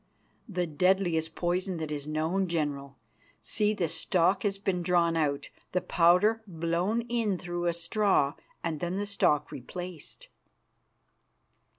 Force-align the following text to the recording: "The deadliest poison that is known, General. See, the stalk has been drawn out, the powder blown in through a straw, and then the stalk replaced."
"The 0.49 0.65
deadliest 0.65 1.35
poison 1.35 1.77
that 1.77 1.91
is 1.91 2.07
known, 2.07 2.47
General. 2.47 2.97
See, 3.39 3.71
the 3.75 3.87
stalk 3.87 4.41
has 4.41 4.57
been 4.57 4.81
drawn 4.81 5.15
out, 5.15 5.51
the 5.73 5.81
powder 5.81 6.41
blown 6.47 7.01
in 7.01 7.37
through 7.37 7.67
a 7.67 7.73
straw, 7.73 8.33
and 8.63 8.79
then 8.79 8.97
the 8.97 9.05
stalk 9.05 9.51
replaced." 9.51 10.29